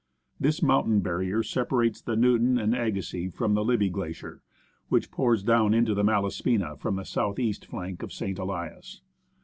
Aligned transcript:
This 0.39 0.63
mountain 0.63 1.01
barrier 1.01 1.43
separates 1.43 2.01
the 2.01 2.15
Newton 2.15 2.57
and 2.57 2.73
Agassiz 2.73 3.31
from 3.35 3.53
the 3.53 3.63
Libbey 3.63 3.91
Glacier, 3.91 4.41
which 4.89 5.11
pours 5.11 5.43
down 5.43 5.75
into 5.75 5.93
the 5.93 6.03
Malaspina 6.03 6.75
from 6.77 6.95
the 6.95 7.05
south 7.05 7.37
east 7.37 7.67
flank 7.67 8.01
of 8.01 8.11
St. 8.11 8.39
Elias. 8.39 9.01